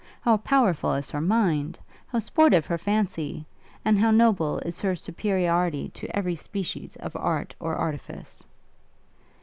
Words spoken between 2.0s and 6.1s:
how sportive her fancy! and how noble is her superiority to